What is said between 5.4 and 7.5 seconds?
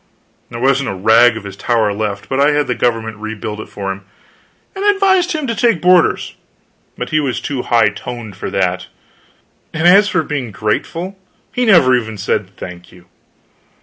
to take boarders; but he was